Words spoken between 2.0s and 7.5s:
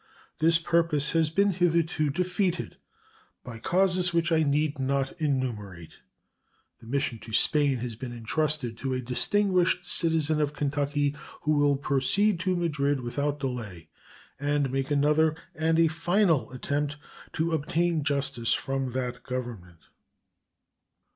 defeated by causes which I need not enumerate. The mission to